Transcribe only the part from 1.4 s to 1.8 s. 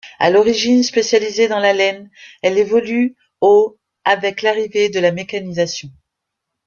dans la